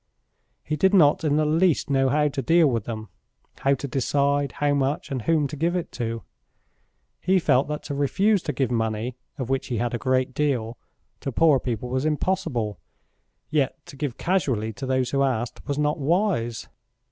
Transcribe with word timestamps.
He 0.63 0.75
did 0.75 0.95
not 0.95 1.23
in 1.23 1.35
the 1.35 1.45
least 1.45 1.87
know 1.87 2.09
how 2.09 2.27
to 2.27 2.41
deal 2.41 2.65
with 2.65 2.85
them, 2.85 3.09
how 3.59 3.75
to 3.75 3.87
decide, 3.87 4.53
how 4.53 4.73
much, 4.73 5.11
and 5.11 5.21
whom 5.21 5.45
to 5.49 5.55
give 5.55 5.75
to. 5.91 6.23
He 7.19 7.37
felt 7.37 7.67
that 7.67 7.83
to 7.83 7.93
refuse 7.93 8.41
to 8.41 8.51
give 8.51 8.71
money, 8.71 9.15
of 9.37 9.51
which 9.51 9.67
he 9.67 9.77
had 9.77 9.93
a 9.93 9.99
great 9.99 10.33
deal, 10.33 10.75
to 11.19 11.31
poor 11.31 11.59
people 11.59 11.89
was 11.89 12.03
impossible, 12.05 12.79
yet 13.51 13.75
to 13.85 13.95
give 13.95 14.17
casually 14.17 14.73
to 14.73 14.87
those 14.87 15.11
who 15.11 15.21
asked 15.21 15.63
was 15.67 15.77
not 15.77 15.99
wise. 15.99 16.67